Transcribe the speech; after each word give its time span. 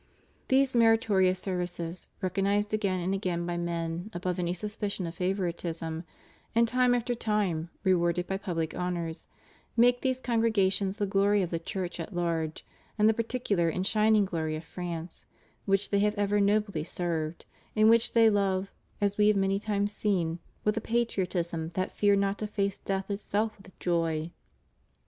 These 0.47 0.75
meritorious 0.75 1.37
services, 1.39 2.07
recognized 2.23 2.73
again 2.73 2.99
and 2.99 3.13
again 3.13 3.45
by 3.45 3.55
men 3.55 4.09
above 4.15 4.39
any 4.39 4.51
suspicion 4.51 5.05
of 5.05 5.13
favoritism, 5.13 6.03
and 6.55 6.67
time 6.67 6.95
after 6.95 7.13
time, 7.13 7.69
rewarded 7.83 8.25
by 8.25 8.37
public 8.37 8.73
honors, 8.73 9.27
make 9.77 10.01
these 10.01 10.19
congregations 10.19 10.97
the 10.97 11.05
glory 11.05 11.43
of 11.43 11.51
the 11.51 11.59
Church 11.59 11.99
at 11.99 12.15
large, 12.15 12.65
and 12.97 13.07
the 13.07 13.13
particular 13.13 13.69
and 13.69 13.85
shining 13.85 14.25
glory 14.25 14.55
of 14.55 14.63
France, 14.63 15.27
which 15.67 15.91
they 15.91 15.99
have 15.99 16.15
ever 16.15 16.39
nobly 16.41 16.83
served, 16.83 17.45
and 17.75 17.87
which 17.87 18.13
they 18.13 18.27
love, 18.27 18.71
as 18.99 19.19
We 19.19 19.27
have 19.27 19.37
many 19.37 19.59
times 19.59 19.93
seen, 19.93 20.39
with 20.63 20.75
a 20.77 20.81
patriotism 20.81 21.69
that 21.75 21.95
feared 21.95 22.17
not 22.17 22.39
to 22.39 22.47
face 22.47 22.79
death 22.79 23.11
itself 23.11 23.55
with 23.55 23.77
joy. 23.77 24.31